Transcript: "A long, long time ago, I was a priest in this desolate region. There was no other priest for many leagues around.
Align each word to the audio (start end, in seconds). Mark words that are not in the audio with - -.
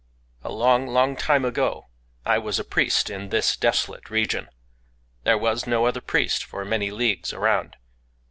"A 0.41 0.51
long, 0.51 0.87
long 0.87 1.15
time 1.15 1.45
ago, 1.45 1.87
I 2.25 2.39
was 2.39 2.57
a 2.57 2.63
priest 2.63 3.11
in 3.11 3.29
this 3.29 3.55
desolate 3.55 4.09
region. 4.09 4.49
There 5.25 5.37
was 5.37 5.67
no 5.67 5.85
other 5.85 6.01
priest 6.01 6.43
for 6.43 6.65
many 6.65 6.89
leagues 6.89 7.33
around. 7.33 7.75